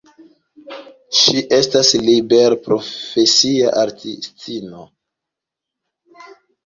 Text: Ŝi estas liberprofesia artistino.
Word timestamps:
Ŝi 1.17 1.43
estas 1.57 1.91
liberprofesia 2.07 3.75
artistino. 3.83 4.85